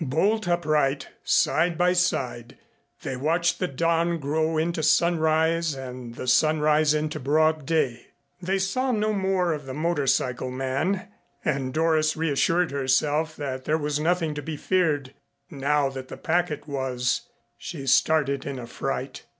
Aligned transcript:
Bolt 0.03 0.47
upright, 0.47 1.09
side 1.23 1.77
by 1.77 1.93
side, 1.93 2.57
they 3.03 3.15
watched 3.15 3.59
the 3.59 3.67
dawn 3.67 4.17
grow 4.17 4.57
into 4.57 4.81
sunrise 4.81 5.75
and 5.75 6.15
the 6.15 6.25
sunrise 6.25 6.95
into 6.95 7.19
broad 7.19 7.67
day. 7.67 8.07
They 8.41 8.57
saw 8.57 8.91
no 8.91 9.13
more 9.13 9.53
of 9.53 9.67
the 9.67 9.75
motor 9.75 10.07
cycle 10.07 10.49
man 10.49 11.07
and 11.45 11.71
Doris 11.71 12.17
reassured 12.17 12.71
herself 12.71 13.35
that 13.35 13.65
there 13.65 13.77
was 13.77 13.99
nothing 13.99 14.33
to 14.33 14.41
be 14.41 14.57
feared 14.57 15.13
now 15.51 15.87
that 15.89 16.07
the 16.07 16.17
packet 16.17 16.67
was 16.67 17.29
She 17.59 17.85
started 17.85 18.43
in 18.43 18.57
affright. 18.57 19.25